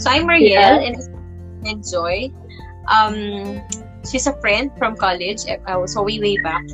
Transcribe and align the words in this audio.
So 0.00 0.08
I'm 0.08 0.24
Mariel 0.24 0.48
yeah. 0.48 0.80
and, 0.80 0.96
and 1.68 1.84
Joy. 1.84 2.32
Um, 2.88 3.60
she's 4.08 4.26
a 4.26 4.32
friend 4.40 4.72
from 4.80 4.96
college. 4.96 5.44
Uh, 5.44 5.86
so 5.86 6.00
way, 6.02 6.18
way 6.18 6.40
back, 6.40 6.64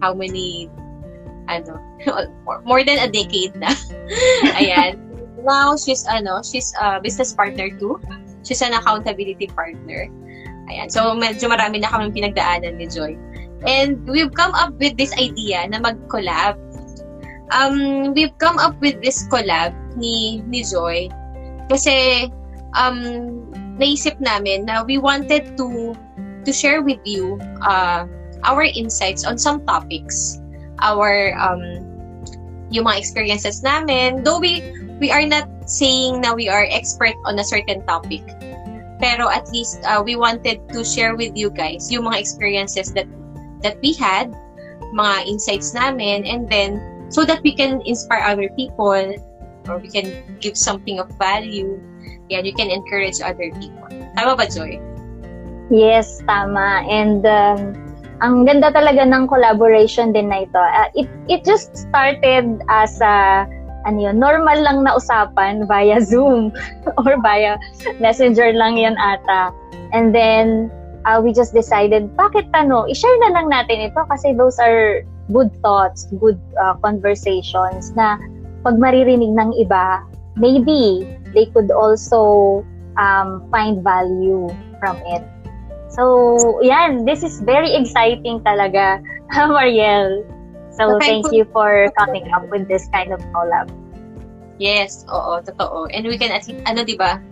how 0.00 0.14
many, 0.14 0.70
ano, 1.50 1.82
more 2.64 2.86
than 2.86 3.02
a 3.02 3.10
decade 3.10 3.58
na. 3.58 3.74
Ayan. 4.54 5.02
Now, 5.42 5.74
she's, 5.74 6.06
ano, 6.06 6.38
she's 6.46 6.72
a 6.80 7.02
business 7.02 7.34
partner 7.34 7.74
too. 7.74 7.98
She's 8.46 8.62
an 8.62 8.72
accountability 8.72 9.50
partner. 9.50 10.06
Ayan. 10.70 10.94
So, 10.94 11.18
medyo 11.18 11.50
marami 11.50 11.82
na 11.82 11.90
kami 11.90 12.14
pinagdaanan 12.14 12.78
ni 12.78 12.86
Joy. 12.86 13.18
And 13.66 14.06
we've 14.06 14.30
come 14.30 14.54
up 14.54 14.78
with 14.78 14.94
this 14.94 15.10
idea 15.18 15.66
na 15.66 15.82
mag-collab 15.82 16.54
um, 17.50 18.14
we've 18.14 18.36
come 18.38 18.58
up 18.58 18.78
with 18.80 19.00
this 19.02 19.26
collab 19.28 19.74
ni, 19.96 20.42
ni 20.46 20.62
Joy 20.62 21.08
kasi 21.68 22.28
um, 22.74 23.44
naisip 23.78 24.18
namin 24.20 24.66
na 24.66 24.82
we 24.82 24.98
wanted 24.98 25.56
to 25.56 25.94
to 26.44 26.50
share 26.52 26.82
with 26.82 27.00
you 27.04 27.38
uh, 27.62 28.04
our 28.44 28.62
insights 28.64 29.24
on 29.24 29.38
some 29.38 29.64
topics. 29.64 30.40
Our 30.82 31.34
um, 31.38 31.84
yung 32.70 32.84
mga 32.84 32.98
experiences 32.98 33.62
namin. 33.62 34.22
Though 34.22 34.38
we 34.38 34.60
we 35.00 35.10
are 35.10 35.24
not 35.24 35.48
saying 35.66 36.20
na 36.22 36.34
we 36.34 36.48
are 36.48 36.66
expert 36.70 37.14
on 37.24 37.38
a 37.38 37.46
certain 37.46 37.84
topic. 37.86 38.22
Pero 38.98 39.30
at 39.30 39.46
least 39.54 39.78
uh, 39.86 40.02
we 40.02 40.18
wanted 40.18 40.58
to 40.74 40.82
share 40.82 41.14
with 41.14 41.38
you 41.38 41.54
guys 41.54 41.86
yung 41.86 42.10
mga 42.10 42.18
experiences 42.18 42.90
that 42.98 43.06
that 43.62 43.78
we 43.78 43.94
had 43.94 44.34
mga 44.90 45.26
insights 45.28 45.74
namin 45.74 46.26
and 46.26 46.48
then 46.50 46.82
so 47.08 47.24
that 47.24 47.38
we 47.44 47.54
can 47.54 47.78
inspire 47.86 48.24
other 48.24 48.48
people 48.58 49.14
or 49.68 49.78
we 49.78 49.88
can 49.88 50.24
give 50.40 50.56
something 50.56 50.98
of 50.98 51.08
value. 51.18 51.80
Yeah, 52.28 52.40
you 52.40 52.52
can 52.52 52.70
encourage 52.70 53.20
other 53.20 53.52
people. 53.56 53.88
Tama 54.16 54.36
ba, 54.36 54.48
Joy? 54.48 54.80
Yes, 55.70 56.20
tama. 56.24 56.84
And 56.88 57.24
um, 57.24 57.76
ang 58.24 58.44
ganda 58.48 58.72
talaga 58.72 59.04
ng 59.04 59.28
collaboration 59.28 60.12
din 60.12 60.32
na 60.32 60.48
ito. 60.48 60.58
Uh, 60.58 60.88
it, 60.96 61.08
it 61.28 61.40
just 61.44 61.76
started 61.76 62.60
as 62.68 63.00
a 63.00 63.46
ano 63.86 64.10
yun, 64.10 64.18
normal 64.20 64.58
lang 64.60 64.84
na 64.84 64.96
usapan 64.96 65.64
via 65.64 66.00
Zoom 66.10 66.52
or 67.00 67.16
via 67.22 67.56
Messenger 68.00 68.52
lang 68.52 68.76
yan 68.76 68.96
ata. 69.00 69.54
And 69.92 70.12
then, 70.12 70.68
uh, 71.08 71.20
we 71.24 71.32
just 71.32 71.56
decided, 71.56 72.12
bakit 72.16 72.48
ano, 72.52 72.84
i-share 72.84 73.18
na 73.28 73.40
lang 73.40 73.48
natin 73.48 73.88
ito 73.88 74.04
kasi 74.12 74.36
those 74.36 74.60
are 74.60 75.04
good 75.32 75.52
thoughts, 75.64 76.08
good 76.20 76.40
uh, 76.60 76.74
conversations 76.84 77.92
na 77.96 78.20
pag 78.68 78.76
maririnig 78.76 79.32
ng 79.32 79.56
iba, 79.56 80.04
maybe 80.36 81.08
they 81.32 81.48
could 81.56 81.72
also 81.72 82.60
um, 83.00 83.40
find 83.48 83.80
value 83.80 84.44
from 84.76 85.00
it. 85.08 85.24
So, 85.88 86.60
yan, 86.60 87.08
this 87.08 87.24
is 87.24 87.40
very 87.40 87.72
exciting 87.72 88.44
talaga, 88.44 89.00
Mariel. 89.32 90.20
So, 90.68 91.00
okay, 91.00 91.16
thank 91.16 91.32
you 91.32 91.48
for 91.48 91.88
coming 91.96 92.28
up 92.28 92.44
with 92.52 92.68
this 92.68 92.84
kind 92.92 93.08
of 93.08 93.24
collab. 93.32 93.72
Yes, 94.60 95.08
oo, 95.08 95.40
totoo. 95.40 95.88
And 95.88 96.04
we 96.04 96.20
can, 96.20 96.28
ano, 96.68 96.84
di 96.84 96.92
ba, 96.92 97.24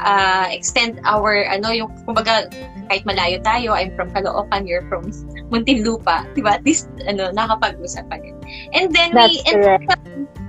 uh, 0.00 0.46
extend 0.50 0.98
our, 1.04 1.44
ano, 1.46 1.70
yung, 1.70 1.90
kumbaga, 2.02 2.50
kahit 2.90 3.06
malayo 3.06 3.38
tayo, 3.42 3.72
I'm 3.72 3.94
from 3.94 4.10
Caloocan, 4.10 4.66
you're 4.66 4.86
from 4.90 5.08
Muntinlupa, 5.50 6.26
di 6.34 6.42
ba? 6.42 6.58
At 6.58 6.64
least, 6.66 6.90
ano, 7.06 7.30
nakapag-usap 7.30 8.10
pa 8.10 8.18
rin. 8.18 8.34
And 8.74 8.90
then, 8.90 9.14
That's 9.14 9.30
we 9.30 9.42
end 9.46 9.64
up 9.64 9.82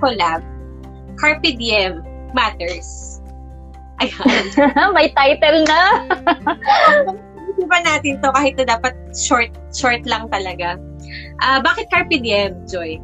collab, 0.02 0.42
Carpe 1.22 1.56
Diem 1.56 2.02
Matters. 2.34 3.22
Ayan. 4.04 4.52
May 4.96 5.08
title 5.16 5.64
na! 5.64 5.82
Di 7.56 7.64
ba 7.72 7.80
natin 7.80 8.20
to 8.20 8.36
kahit 8.36 8.60
na 8.60 8.76
dapat 8.76 8.92
short, 9.16 9.48
short 9.72 10.04
lang 10.04 10.28
talaga. 10.28 10.76
Uh, 11.40 11.64
bakit 11.64 11.88
Carpe 11.88 12.20
Diem, 12.20 12.60
Joy? 12.68 13.00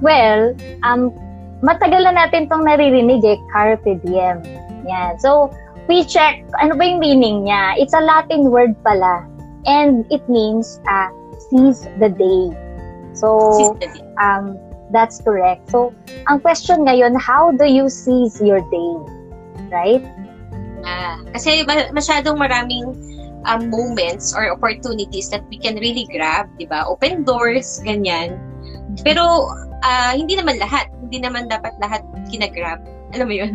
Well, 0.00 0.56
um, 0.88 1.12
matagal 1.60 2.08
na 2.08 2.24
natin 2.24 2.48
tong 2.48 2.64
naririnig 2.64 3.20
eh, 3.28 3.36
Carpe 3.52 4.00
Diem. 4.00 4.40
Yan. 4.86 5.18
So, 5.18 5.50
we 5.88 6.04
check, 6.04 6.44
ano 6.60 6.76
ba 6.76 6.84
yung 6.84 7.00
meaning 7.00 7.48
niya? 7.48 7.80
It's 7.80 7.96
a 7.96 8.02
Latin 8.04 8.52
word 8.52 8.76
pala. 8.84 9.24
And 9.66 10.04
it 10.12 10.22
means 10.28 10.80
uh, 10.86 11.08
seize 11.50 11.88
the 11.98 12.12
day. 12.12 12.52
So, 13.16 13.74
um, 14.20 14.54
that's 14.92 15.20
correct. 15.20 15.70
So, 15.72 15.92
ang 16.28 16.40
question 16.40 16.86
ngayon, 16.86 17.18
how 17.18 17.50
do 17.50 17.66
you 17.66 17.88
seize 17.88 18.38
your 18.40 18.60
day? 18.70 18.92
Right? 19.72 20.04
Ah, 20.86 21.18
kasi 21.34 21.66
masyadong 21.66 22.38
maraming 22.38 22.94
um, 23.44 23.68
moments 23.68 24.32
or 24.36 24.48
opportunities 24.52 25.28
that 25.34 25.42
we 25.50 25.58
can 25.58 25.76
really 25.76 26.06
grab, 26.08 26.46
di 26.56 26.64
ba? 26.68 26.86
Open 26.86 27.24
doors, 27.24 27.82
ganyan. 27.82 28.38
Pero, 29.02 29.50
uh, 29.82 30.12
hindi 30.14 30.36
naman 30.38 30.60
lahat. 30.62 30.88
Hindi 31.02 31.24
naman 31.24 31.48
dapat 31.48 31.74
lahat 31.82 32.04
kinagrab. 32.30 32.80
Alam 33.14 33.26
mo 33.28 33.34
yun? 33.34 33.52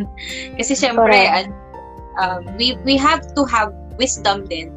Kasi 0.58 0.74
syempre, 0.74 1.30
uh, 1.30 1.46
um, 2.18 2.42
we 2.58 2.78
we 2.82 2.94
have 2.98 3.22
to 3.34 3.42
have 3.46 3.70
wisdom 3.98 4.46
din 4.46 4.70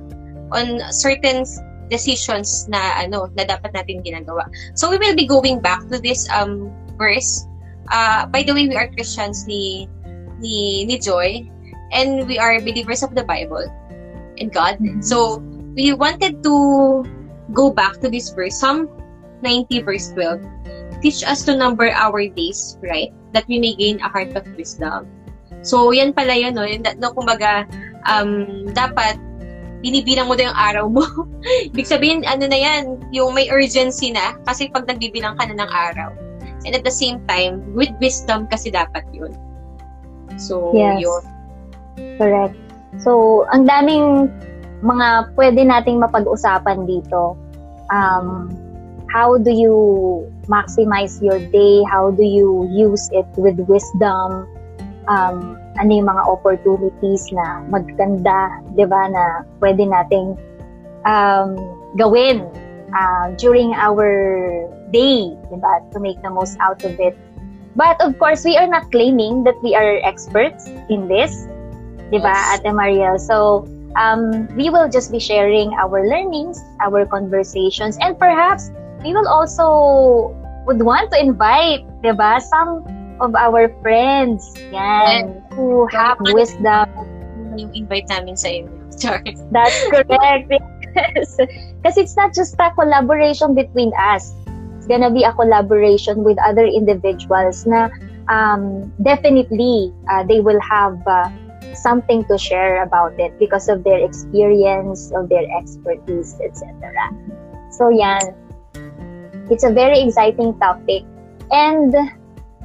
on 0.53 0.79
certain 0.93 1.43
decisions 1.89 2.67
na 2.67 2.79
ano 2.99 3.31
na 3.35 3.47
dapat 3.47 3.73
natin 3.73 4.03
ginagawa. 4.03 4.45
So 4.75 4.91
we 4.91 4.99
will 4.99 5.15
be 5.15 5.25
going 5.25 5.59
back 5.59 5.87
to 5.89 5.97
this 5.99 6.27
um 6.31 6.69
verse. 6.99 7.47
Uh, 7.89 8.27
by 8.27 8.43
the 8.43 8.51
way, 8.51 8.67
we 8.67 8.75
are 8.75 8.91
Christians 8.91 9.47
ni 9.47 9.87
ni 10.39 10.85
ni 10.85 10.99
Joy 10.99 11.47
and 11.91 12.27
we 12.27 12.37
are 12.37 12.59
believers 12.59 13.01
of 13.01 13.15
the 13.15 13.23
Bible 13.23 13.63
and 14.37 14.51
God. 14.51 14.77
Mm-hmm. 14.77 15.01
So 15.01 15.39
we 15.73 15.93
wanted 15.93 16.43
to 16.43 16.55
go 17.53 17.71
back 17.71 17.99
to 18.03 18.09
this 18.11 18.29
verse, 18.35 18.59
Psalm 18.59 18.91
90 19.41 19.81
verse 19.87 20.11
12. 20.11 20.41
Teach 21.01 21.21
us 21.21 21.45
to 21.45 21.53
number 21.53 21.89
our 21.93 22.25
days, 22.29 22.77
right? 22.81 23.13
That 23.33 23.45
we 23.45 23.61
may 23.61 23.77
gain 23.77 24.01
a 24.01 24.09
heart 24.09 24.33
of 24.33 24.47
wisdom. 24.57 25.05
So, 25.61 25.91
yan 25.91 26.13
pala 26.13 26.33
yun, 26.33 26.55
no? 26.57 26.65
Yung, 26.65 26.85
no 26.97 27.13
kumbaga, 27.13 27.65
um, 28.09 28.65
dapat, 28.73 29.17
binibilang 29.81 30.25
mo 30.25 30.33
na 30.33 30.49
yung 30.49 30.57
araw 30.57 30.85
mo. 30.89 31.05
Ibig 31.73 31.85
sabihin, 31.85 32.25
ano 32.25 32.49
na 32.49 32.57
yan, 32.57 32.97
yung 33.13 33.37
may 33.37 33.49
urgency 33.53 34.09
na, 34.09 34.37
kasi 34.45 34.69
pag 34.73 34.89
nagbibilang 34.89 35.37
ka 35.37 35.45
na 35.45 35.61
ng 35.61 35.71
araw. 35.71 36.09
And 36.65 36.73
at 36.73 36.83
the 36.83 36.93
same 36.93 37.21
time, 37.29 37.61
with 37.77 37.93
wisdom 38.01 38.49
kasi 38.49 38.73
dapat 38.73 39.05
yun. 39.13 39.37
So, 40.41 40.73
yes. 40.73 40.99
yun. 41.01 41.23
Correct. 42.17 42.57
So, 42.97 43.45
ang 43.53 43.69
daming 43.69 44.33
mga 44.81 45.33
pwede 45.37 45.61
nating 45.65 46.01
mapag-usapan 46.01 46.85
dito. 46.85 47.37
Um, 47.89 48.49
how 49.09 49.37
do 49.37 49.51
you 49.51 50.27
maximize 50.47 51.21
your 51.21 51.39
day? 51.51 51.83
How 51.83 52.11
do 52.11 52.23
you 52.23 52.67
use 52.71 53.09
it 53.11 53.27
with 53.35 53.59
wisdom? 53.67 54.47
um, 55.07 55.57
ano 55.79 55.89
yung 55.91 56.07
mga 56.07 56.23
opportunities 56.27 57.23
na 57.31 57.63
maganda, 57.67 58.61
di 58.75 58.85
ba, 58.85 59.07
na 59.09 59.23
pwede 59.63 59.87
nating 59.87 60.35
um, 61.07 61.55
gawin 61.95 62.43
uh, 62.93 63.31
during 63.39 63.73
our 63.75 64.07
day, 64.91 65.33
di 65.33 65.57
ba, 65.57 65.81
to 65.91 65.99
make 65.99 66.19
the 66.21 66.31
most 66.31 66.59
out 66.59 66.83
of 66.83 66.93
it. 66.99 67.15
But 67.75 67.99
of 68.01 68.17
course, 68.19 68.43
we 68.43 68.57
are 68.57 68.67
not 68.67 68.91
claiming 68.91 69.43
that 69.45 69.57
we 69.61 69.75
are 69.75 70.01
experts 70.03 70.67
in 70.89 71.07
this, 71.07 71.47
di 72.11 72.19
ba, 72.19 72.35
yes. 72.35 72.61
Ate 72.61 72.73
Mariel? 72.73 73.17
So, 73.19 73.67
um, 73.95 74.49
we 74.57 74.69
will 74.69 74.89
just 74.89 75.11
be 75.11 75.19
sharing 75.19 75.73
our 75.77 76.05
learnings, 76.05 76.59
our 76.81 77.05
conversations, 77.05 77.97
and 78.01 78.17
perhaps 78.17 78.69
we 79.07 79.15
will 79.15 79.27
also 79.31 80.35
would 80.67 80.83
want 80.83 81.07
to 81.15 81.17
invite, 81.17 81.87
di 82.03 82.11
ba, 82.11 82.43
some 82.43 82.83
of 83.23 83.31
our 83.39 83.71
friends. 83.79 84.51
Yan. 84.75 85.07
And, 85.07 85.27
who 85.55 85.87
have 85.87 86.19
wisdom. 86.35 86.91
Yung 87.55 87.71
invite 87.71 88.11
namin 88.11 88.35
sa 88.35 88.51
inyo. 88.51 88.69
That's 89.55 89.79
correct. 89.87 90.51
yes. 90.51 91.39
Kasi 91.87 92.03
it's 92.03 92.19
not 92.19 92.35
just 92.35 92.59
a 92.59 92.67
collaboration 92.75 93.55
between 93.55 93.95
us. 93.95 94.35
It's 94.75 94.91
gonna 94.91 95.09
be 95.09 95.23
a 95.23 95.31
collaboration 95.31 96.27
with 96.27 96.35
other 96.43 96.67
individuals 96.67 97.63
na 97.63 97.87
um, 98.27 98.91
definitely 99.01 99.95
uh, 100.11 100.27
they 100.27 100.43
will 100.43 100.59
have 100.59 100.99
uh, 101.07 101.31
something 101.73 102.27
to 102.27 102.35
share 102.35 102.83
about 102.83 103.15
it 103.17 103.31
because 103.39 103.71
of 103.71 103.87
their 103.87 104.03
experience, 104.03 105.15
of 105.15 105.31
their 105.31 105.47
expertise, 105.55 106.35
etc. 106.43 106.75
So 107.71 107.89
yan. 107.89 108.46
It's 109.49 109.63
a 109.63 109.71
very 109.71 110.03
exciting 110.03 110.57
topic. 110.59 111.03
And 111.51 111.95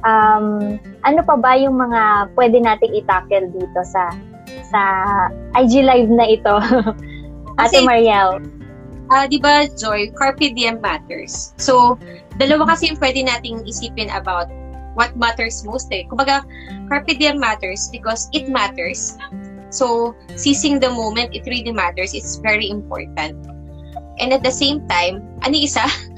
um, 0.03 0.79
ano 1.07 1.19
pa 1.23 1.35
ba 1.39 1.55
yung 1.55 1.79
mga 1.79 2.33
pwede 2.35 2.59
nating 2.59 2.93
itackle 2.95 3.51
dito 3.51 3.81
sa 3.87 4.11
sa 4.67 4.81
IG 5.55 5.83
Live 5.83 6.11
na 6.11 6.25
ito? 6.27 6.55
Ate 7.61 7.79
Mariel. 7.85 8.41
Uh, 9.13 9.29
di 9.29 9.37
ba, 9.37 9.69
Joy, 9.77 10.09
Carpe 10.17 10.55
Diem 10.57 10.81
matters. 10.81 11.53
So, 11.61 12.01
dalawa 12.41 12.73
kasi 12.73 12.89
yung 12.89 12.97
pwede 12.97 13.21
nating 13.21 13.61
isipin 13.69 14.09
about 14.09 14.49
what 14.95 15.15
matters 15.17 15.65
most 15.65 15.89
eh. 15.91 16.05
Kumbaga, 16.09 16.45
carpe 16.89 17.17
diem 17.17 17.37
matters 17.37 17.89
because 17.91 18.29
it 18.33 18.49
matters. 18.49 19.17
So, 19.73 20.15
seizing 20.37 20.79
the 20.79 20.89
moment, 20.89 21.33
it 21.33 21.45
really 21.49 21.73
matters. 21.73 22.13
It's 22.13 22.37
very 22.37 22.69
important. 22.69 23.37
And 24.21 24.29
at 24.33 24.45
the 24.45 24.53
same 24.53 24.85
time, 24.87 25.25
ano 25.41 25.57
isa? 25.57 25.81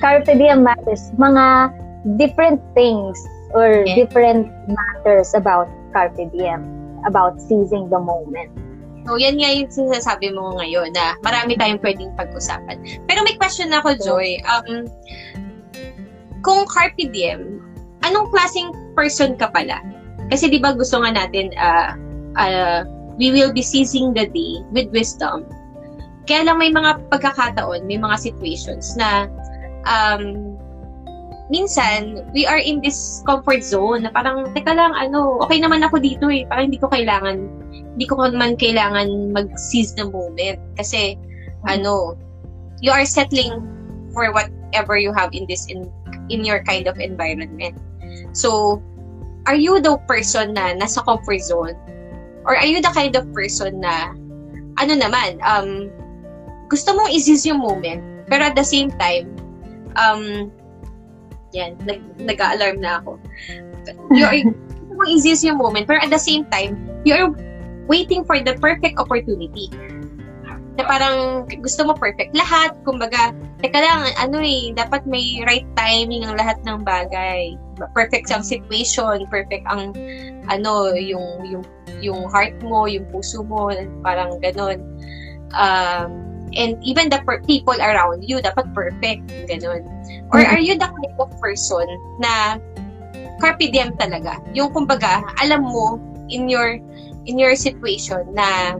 carpe 0.00 0.32
diem 0.36 0.62
matters. 0.62 1.10
Mga 1.16 1.74
different 2.16 2.60
things 2.72 3.16
or 3.52 3.84
okay. 3.84 4.04
different 4.04 4.48
matters 4.68 5.32
about 5.34 5.68
carpe 5.92 6.20
diem, 6.32 6.64
about 7.04 7.40
seizing 7.40 7.88
the 7.88 8.00
moment. 8.00 8.52
So, 9.08 9.16
yan 9.16 9.40
nga 9.40 9.48
yung 9.48 9.72
sinasabi 9.72 10.36
mo 10.36 10.52
ngayon 10.60 10.92
na 10.92 11.16
marami 11.24 11.56
tayong 11.56 11.80
pwedeng 11.80 12.12
pag-usapan. 12.12 12.76
Pero 13.08 13.24
may 13.24 13.40
question 13.40 13.72
ako, 13.72 13.96
Joy. 13.96 14.36
Um, 14.44 14.84
kung 16.44 16.68
carpe 16.68 17.08
diem, 17.08 17.64
anong 18.04 18.28
klaseng 18.28 18.68
person 18.92 19.32
ka 19.40 19.48
pala? 19.48 19.80
Kasi 20.28 20.52
di 20.52 20.60
ba 20.60 20.76
gusto 20.76 21.00
nga 21.00 21.08
natin, 21.08 21.56
uh, 21.56 21.96
uh, 22.36 22.84
we 23.16 23.32
will 23.32 23.48
be 23.48 23.64
seizing 23.64 24.12
the 24.12 24.28
day 24.28 24.60
with 24.76 24.92
wisdom. 24.92 25.48
Kaya 26.28 26.44
lang 26.44 26.60
may 26.60 26.68
mga 26.68 27.08
pagkakataon, 27.08 27.88
may 27.88 27.96
mga 27.96 28.20
situations 28.20 28.92
na 29.00 29.24
um, 29.88 30.54
minsan, 31.48 32.28
we 32.36 32.44
are 32.44 32.60
in 32.60 32.84
this 32.84 33.24
comfort 33.24 33.64
zone 33.64 34.04
na 34.04 34.12
parang, 34.12 34.52
teka 34.52 34.76
lang, 34.76 34.92
ano, 34.92 35.40
okay 35.40 35.58
naman 35.58 35.80
ako 35.80 35.98
dito 35.98 36.28
eh. 36.28 36.44
Parang 36.46 36.68
hindi 36.68 36.78
ko 36.78 36.92
kailangan, 36.92 37.48
hindi 37.72 38.04
ko 38.06 38.20
man 38.20 38.54
kailangan 38.60 39.32
mag-seize 39.32 39.96
the 39.96 40.04
moment. 40.04 40.60
Kasi, 40.76 41.16
mm-hmm. 41.16 41.72
ano, 41.72 42.14
you 42.84 42.92
are 42.92 43.08
settling 43.08 43.64
for 44.12 44.30
whatever 44.30 45.00
you 45.00 45.10
have 45.16 45.32
in 45.32 45.48
this, 45.48 45.66
in, 45.72 45.88
in 46.28 46.44
your 46.44 46.62
kind 46.62 46.86
of 46.86 47.00
environment. 47.00 47.74
So, 48.36 48.78
are 49.48 49.56
you 49.56 49.80
the 49.80 49.96
person 50.04 50.52
na 50.52 50.76
nasa 50.76 51.00
comfort 51.02 51.40
zone? 51.40 51.74
Or 52.44 52.56
are 52.56 52.68
you 52.68 52.80
the 52.84 52.92
kind 52.92 53.16
of 53.16 53.24
person 53.32 53.80
na, 53.80 54.12
ano 54.78 54.92
naman, 54.94 55.40
um, 55.42 55.88
gusto 56.68 56.92
mong 56.92 57.10
i-seize 57.10 57.48
yung 57.48 57.64
moment, 57.64 58.04
pero 58.28 58.44
at 58.44 58.54
the 58.54 58.64
same 58.64 58.92
time, 59.00 59.32
um, 59.98 60.54
yan, 61.52 61.74
nag, 61.84 62.00
nag-alarm 62.22 62.78
na 62.78 63.02
ako. 63.02 63.18
You're, 64.14 64.46
mong 64.98 65.10
i-seize 65.14 65.46
yung 65.46 65.62
moment, 65.62 65.86
pero 65.86 66.02
at 66.02 66.10
the 66.10 66.20
same 66.20 66.42
time, 66.50 66.74
you're 67.06 67.30
waiting 67.86 68.26
for 68.26 68.36
the 68.42 68.58
perfect 68.58 68.98
opportunity. 68.98 69.70
Na 70.78 70.86
parang 70.86 71.46
gusto 71.62 71.86
mo 71.86 71.94
perfect 71.94 72.34
lahat. 72.34 72.74
Kumbaga, 72.86 73.34
teka 73.62 73.78
lang, 73.82 74.14
ano 74.18 74.38
eh, 74.42 74.70
dapat 74.74 75.02
may 75.06 75.42
right 75.46 75.66
timing 75.74 76.26
ang 76.26 76.38
lahat 76.38 76.58
ng 76.66 76.82
bagay. 76.86 77.54
Perfect 77.94 78.30
ang 78.30 78.42
situation, 78.42 79.26
perfect 79.30 79.66
ang 79.66 79.94
ano, 80.50 80.94
yung 80.94 81.46
yung 81.46 81.64
yung 81.98 82.30
heart 82.30 82.54
mo, 82.62 82.86
yung 82.86 83.06
puso 83.10 83.42
mo, 83.42 83.74
parang 84.06 84.38
ganun. 84.38 84.78
Um, 85.54 86.27
and 86.54 86.76
even 86.84 87.08
the 87.08 87.20
per- 87.26 87.42
people 87.44 87.76
around 87.76 88.22
you 88.24 88.38
dapat 88.40 88.64
perfect 88.72 89.24
ganun 89.50 89.84
or 90.32 90.40
mm-hmm. 90.40 90.52
are 90.54 90.62
you 90.62 90.74
the 90.78 90.88
kind 90.88 91.14
of 91.18 91.28
person 91.40 91.86
na 92.22 92.56
carpe 93.42 93.70
diem 93.70 93.92
talaga 93.96 94.38
yung 94.56 94.70
kumbaga 94.72 95.22
alam 95.42 95.64
mo 95.64 95.98
in 96.28 96.48
your 96.48 96.76
in 97.28 97.36
your 97.36 97.54
situation 97.54 98.24
na 98.32 98.76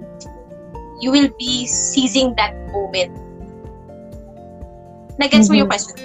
you 0.98 1.12
will 1.12 1.30
be 1.38 1.66
seizing 1.68 2.34
that 2.34 2.54
moment 2.74 3.12
Nagets 5.18 5.50
mm-hmm. 5.50 5.50
mo 5.50 5.60
yung 5.66 5.70
mm-hmm. 5.70 5.94
question 5.94 5.98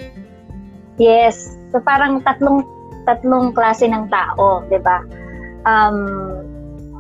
yes 0.98 1.54
so 1.74 1.82
parang 1.82 2.22
tatlong 2.22 2.62
tatlong 3.04 3.52
klase 3.52 3.86
ng 3.90 4.08
tao 4.10 4.62
'di 4.70 4.80
ba 4.82 5.02
um 5.66 6.44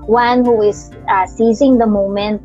one 0.08 0.44
who 0.44 0.62
is 0.62 0.92
uh, 1.08 1.26
seizing 1.26 1.80
the 1.80 1.88
moment 1.88 2.44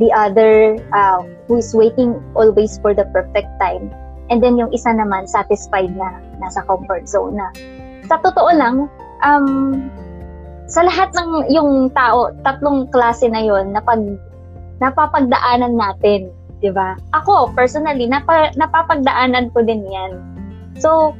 the 0.00 0.08
other 0.16 0.80
uh, 0.96 1.20
who 1.46 1.60
is 1.60 1.76
waiting 1.76 2.16
always 2.34 2.80
for 2.80 2.96
the 2.96 3.04
perfect 3.12 3.52
time. 3.60 3.92
And 4.32 4.40
then 4.40 4.56
yung 4.56 4.72
isa 4.72 4.90
naman, 4.90 5.28
satisfied 5.28 5.92
na, 5.92 6.18
nasa 6.40 6.64
comfort 6.64 7.06
zone 7.06 7.36
na. 7.36 7.52
Sa 8.08 8.16
totoo 8.24 8.50
lang, 8.56 8.88
um, 9.22 9.46
sa 10.70 10.86
lahat 10.86 11.12
ng 11.12 11.52
yung 11.52 11.92
tao, 11.92 12.32
tatlong 12.46 12.88
klase 12.88 13.28
na 13.28 13.42
yon 13.44 13.76
na 13.76 13.82
pag 13.84 14.00
napapagdaanan 14.80 15.76
natin, 15.76 16.32
'di 16.62 16.70
ba? 16.72 16.96
Ako 17.12 17.52
personally, 17.52 18.08
napa, 18.08 18.54
napapagdaanan 18.56 19.52
ko 19.52 19.66
din 19.66 19.84
'yan. 19.84 20.22
So, 20.78 21.12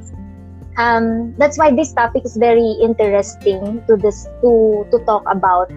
um, 0.78 1.34
that's 1.36 1.58
why 1.58 1.74
this 1.74 1.92
topic 1.92 2.24
is 2.24 2.38
very 2.38 2.78
interesting 2.78 3.82
to 3.90 3.98
this 3.98 4.24
to 4.40 4.86
to 4.94 4.96
talk 5.04 5.26
about 5.26 5.68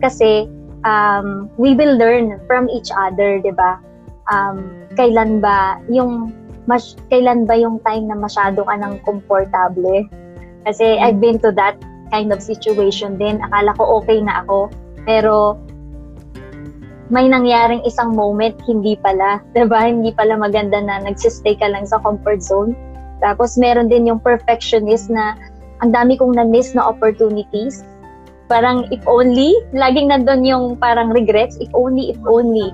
kasi 0.00 0.48
um, 0.84 1.50
we 1.56 1.74
will 1.74 1.96
learn 1.96 2.38
from 2.46 2.68
each 2.70 2.90
other, 2.94 3.40
'di 3.40 3.54
ba? 3.54 3.80
Um, 4.28 4.86
kailan 4.94 5.40
ba 5.40 5.80
yung 5.88 6.34
mas 6.68 6.94
kailan 7.08 7.48
ba 7.48 7.56
yung 7.56 7.80
time 7.80 8.12
na 8.12 8.16
masyado 8.18 8.62
ka 8.66 8.74
nang 8.76 9.00
komportable? 9.02 10.04
Kasi 10.68 11.00
I've 11.00 11.16
been 11.16 11.40
to 11.40 11.50
that 11.56 11.80
kind 12.12 12.28
of 12.28 12.44
situation 12.44 13.16
din. 13.16 13.40
Akala 13.40 13.72
ko 13.80 14.02
okay 14.02 14.20
na 14.20 14.44
ako, 14.44 14.68
pero 15.08 15.56
may 17.08 17.24
nangyaring 17.24 17.80
isang 17.88 18.12
moment, 18.12 18.60
hindi 18.68 19.00
pala. 19.00 19.40
'di 19.56 19.64
ba? 19.64 19.88
Hindi 19.88 20.12
pala 20.12 20.36
maganda 20.36 20.76
na 20.76 21.00
nagsistay 21.00 21.56
ka 21.56 21.72
lang 21.72 21.88
sa 21.88 21.96
comfort 22.04 22.44
zone. 22.44 22.76
Tapos 23.24 23.56
meron 23.56 23.88
din 23.88 24.06
yung 24.06 24.20
perfectionist 24.20 25.08
na 25.08 25.34
ang 25.82 25.90
dami 25.90 26.18
kong 26.18 26.36
na-miss 26.36 26.74
na 26.74 26.86
opportunities 26.86 27.82
Parang 28.48 28.88
if 28.90 29.04
only, 29.04 29.52
laging 29.76 30.08
nandun 30.08 30.44
yung 30.44 30.76
parang 30.80 31.12
regrets, 31.12 31.60
if 31.60 31.68
only, 31.76 32.10
if 32.10 32.18
only. 32.24 32.72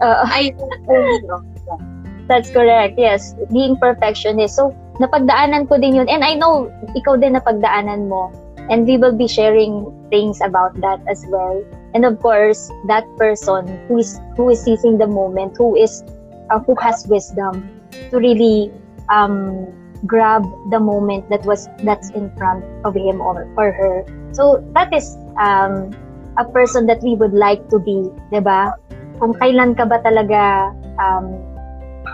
Uh, 0.00 0.24
Ay, 0.28 0.52
That's 2.30 2.52
correct, 2.54 2.94
yes. 2.94 3.34
Being 3.50 3.74
perfectionist. 3.74 4.54
So, 4.54 4.70
napagdaanan 5.02 5.66
ko 5.66 5.82
din 5.82 5.98
yun. 5.98 6.06
And 6.06 6.22
I 6.22 6.38
know, 6.38 6.70
ikaw 6.94 7.18
din 7.18 7.34
napagdaanan 7.34 8.06
mo. 8.06 8.30
And 8.70 8.86
we 8.86 9.02
will 9.02 9.16
be 9.16 9.26
sharing 9.26 9.90
things 10.14 10.38
about 10.38 10.78
that 10.78 11.02
as 11.10 11.26
well. 11.26 11.58
And 11.90 12.06
of 12.06 12.22
course, 12.22 12.70
that 12.86 13.02
person 13.18 13.66
who 13.90 13.98
is 13.98 14.22
who 14.38 14.54
is 14.54 14.62
seizing 14.62 15.02
the 15.02 15.10
moment, 15.10 15.58
who 15.58 15.74
is 15.74 16.06
uh, 16.54 16.62
who 16.62 16.78
has 16.78 17.02
wisdom 17.10 17.66
to 18.14 18.22
really 18.22 18.70
um, 19.10 19.66
grab 20.06 20.46
the 20.70 20.80
moment 20.80 21.28
that 21.28 21.44
was 21.44 21.68
that's 21.84 22.08
in 22.16 22.32
front 22.36 22.64
of 22.84 22.96
him 22.96 23.20
or, 23.20 23.44
or 23.56 23.72
her 23.72 24.06
So, 24.32 24.62
that 24.74 24.94
is 24.94 25.18
um, 25.38 25.90
a 26.38 26.44
person 26.46 26.86
that 26.86 27.02
we 27.02 27.14
would 27.14 27.34
like 27.34 27.66
to 27.70 27.78
be, 27.78 28.10
di 28.30 28.38
ba? 28.38 28.74
Kung 29.18 29.34
kailan 29.34 29.74
ka 29.74 29.84
ba 29.90 29.98
talaga 30.00 30.70
um, 31.02 31.34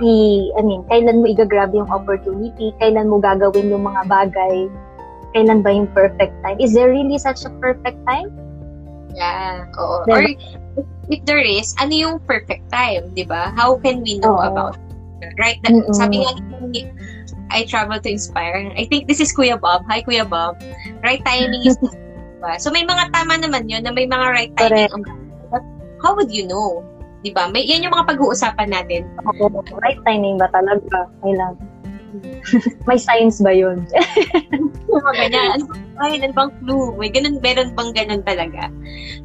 i, 0.00 0.12
I 0.57 0.61
mean, 0.64 0.83
kailan 0.88 1.21
mo 1.23 1.26
igagrab 1.28 1.76
yung 1.76 1.88
opportunity, 1.93 2.73
kailan 2.81 3.09
mo 3.12 3.21
gagawin 3.21 3.69
yung 3.69 3.85
mga 3.85 4.09
bagay, 4.09 4.69
kailan 5.37 5.61
ba 5.61 5.71
yung 5.73 5.88
perfect 5.93 6.33
time? 6.40 6.57
Is 6.57 6.73
there 6.73 6.88
really 6.88 7.21
such 7.21 7.45
a 7.45 7.52
perfect 7.61 8.00
time? 8.09 8.33
Yeah, 9.12 9.69
oo. 9.76 10.05
Diba? 10.09 10.12
Or 10.12 10.23
if 11.09 11.21
there 11.25 11.40
is, 11.40 11.76
ano 11.81 11.93
yung 11.93 12.16
perfect 12.25 12.69
time, 12.73 13.12
di 13.12 13.25
ba? 13.28 13.52
How 13.57 13.76
can 13.76 14.00
we 14.00 14.19
know 14.21 14.40
oo. 14.40 14.49
about 14.49 14.76
it? 14.76 15.33
Right? 15.40 15.61
That, 15.64 15.73
sabi 15.97 16.25
nga 16.25 16.33
I 17.50 17.65
travel 17.65 18.00
to 18.00 18.11
inspire. 18.11 18.73
I 18.76 18.87
think 18.87 19.07
this 19.07 19.21
is 19.21 19.31
Kuya 19.31 19.61
Bob. 19.61 19.87
Hi, 19.88 20.03
Kuya 20.03 20.29
Bob. 20.29 20.59
Right 21.03 21.23
timing 21.25 21.62
is 21.67 21.79
ba? 22.47 22.61
So, 22.62 22.71
may 22.71 22.87
mga 22.87 23.11
tama 23.11 23.43
naman 23.43 23.67
yun 23.67 23.83
na 23.83 23.91
may 23.91 24.07
mga 24.07 24.26
right 24.31 24.53
timing. 24.55 25.03
But 25.50 25.65
how 25.99 26.15
would 26.15 26.31
you 26.31 26.47
know? 26.47 26.87
Di 27.26 27.35
ba? 27.35 27.50
May, 27.50 27.67
yan 27.67 27.83
yung 27.83 27.95
mga 27.97 28.15
pag-uusapan 28.15 28.71
natin. 28.71 29.11
Oo, 29.26 29.50
right 29.83 29.99
timing 30.07 30.38
ba 30.38 30.47
talaga? 30.55 31.11
Kailan? 31.25 31.59
may 32.88 32.97
science 32.97 33.43
ba 33.43 33.50
yun? 33.50 33.83
mga 34.95 35.12
ganyan. 35.19 35.59
Ano 35.59 35.65
bang, 35.67 35.85
ay, 36.00 36.12
ano 36.23 36.33
bang 36.33 36.53
clue? 36.62 36.95
May 36.97 37.11
ganun, 37.11 37.43
meron 37.43 37.75
bang 37.75 37.93
ganun 37.93 38.23
talaga? 38.23 38.71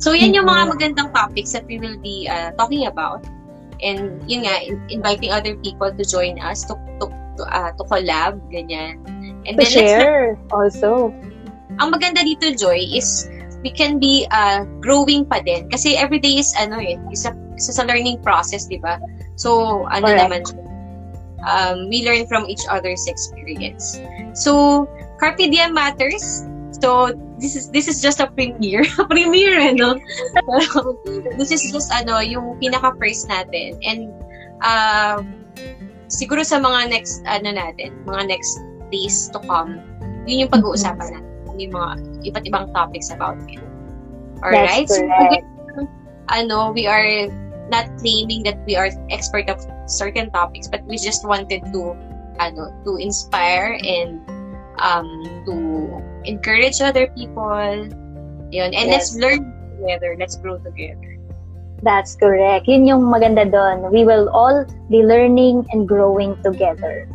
So, 0.01 0.18
yan 0.18 0.34
yung 0.34 0.50
mga 0.50 0.74
magandang 0.74 1.10
topics 1.13 1.54
that 1.54 1.70
we 1.70 1.78
will 1.78 2.00
be 2.01 2.25
uh, 2.25 2.51
talking 2.58 2.90
about. 2.90 3.22
And 3.82 4.22
yun 4.30 4.46
nga, 4.46 4.62
inviting 4.94 5.34
other 5.34 5.58
people 5.58 5.90
to 5.90 6.04
join 6.06 6.38
us 6.38 6.66
to 6.70 6.78
to 7.01 7.10
to, 7.41 7.50
uh, 7.50 7.74
to 7.74 7.83
collab, 7.89 8.38
ganyan. 8.53 9.01
And 9.50 9.57
to 9.57 9.65
then 9.65 9.74
share 9.74 10.38
let's, 10.38 10.53
also 10.53 11.10
ang 11.81 11.89
maganda 11.89 12.21
dito, 12.21 12.53
Joy, 12.53 12.77
is 12.93 13.25
we 13.65 13.74
can 13.74 13.98
be 13.98 14.29
uh, 14.29 14.65
growing 14.81 15.25
pa 15.25 15.41
din. 15.41 15.69
Kasi 15.69 15.98
everyday 15.98 16.38
is, 16.41 16.53
ano 16.62 16.77
eh, 16.77 16.98
isa, 17.13 17.33
isa 17.57 17.74
sa 17.74 17.83
learning 17.89 18.21
process, 18.21 18.69
di 18.69 18.77
ba? 18.77 19.01
So, 19.38 19.81
ano 19.89 20.10
Correct. 20.10 20.21
naman, 20.21 20.41
um, 21.48 21.89
we 21.89 22.05
learn 22.05 22.29
from 22.29 22.45
each 22.45 22.65
other's 22.69 23.05
experience. 23.07 23.98
So, 24.33 24.86
Carpe 25.21 25.50
Diem 25.50 25.74
matters. 25.74 26.45
So, 26.81 27.13
this 27.38 27.53
is 27.53 27.69
this 27.69 27.86
is 27.86 28.01
just 28.01 28.21
a 28.21 28.29
premiere. 28.33 28.86
premiere, 29.13 29.57
ano? 29.57 29.98
this 31.38 31.53
is 31.53 31.69
just, 31.69 31.93
ano, 31.93 32.19
yung 32.19 32.57
pinaka-first 32.57 33.29
natin. 33.29 33.77
And, 33.86 34.10
uh, 34.65 35.21
siguro 36.12 36.44
sa 36.44 36.60
mga 36.60 36.91
next, 36.91 37.24
ano 37.24 37.56
natin, 37.56 37.96
mga 38.03 38.36
next 38.36 38.60
days 38.91 39.32
to 39.32 39.39
come, 39.48 39.80
Yun 40.30 40.46
yung 40.46 40.51
pag-uusapan 40.53 41.08
natin. 41.18 41.58
Yung 41.58 41.74
mga 41.74 41.89
iba't 42.30 42.46
ibang 42.46 42.65
topics 42.74 43.10
about 43.10 43.38
it. 43.50 43.62
Alright? 44.46 44.89
So, 44.89 45.01
ano, 46.30 46.72
we 46.74 46.86
are 46.86 47.27
not 47.70 47.89
claiming 47.98 48.44
that 48.46 48.62
we 48.65 48.75
are 48.77 48.89
expert 49.10 49.50
of 49.50 49.58
certain 49.89 50.30
topics, 50.32 50.70
but 50.70 50.86
we 50.86 50.98
just 50.98 51.25
wanted 51.25 51.65
to, 51.74 51.82
ano, 52.38 52.70
to 52.86 52.91
inspire 53.01 53.77
and 53.82 54.22
um, 54.82 55.08
to 55.46 55.56
encourage 56.25 56.82
other 56.82 57.08
people. 57.18 57.89
Yun. 58.51 58.74
And 58.74 58.89
let's 58.94 59.15
Yes. 59.15 59.22
learn 59.22 59.41
together. 59.80 60.15
Let's 60.20 60.38
grow 60.38 60.58
together. 60.62 61.11
That's 61.81 62.15
correct. 62.15 62.69
Yun 62.69 62.85
yung 62.85 63.03
maganda 63.09 63.45
doon. 63.50 63.89
We 63.89 64.05
will 64.05 64.29
all 64.29 64.65
be 64.89 65.01
learning 65.01 65.65
and 65.73 65.89
growing 65.89 66.38
together. 66.45 67.09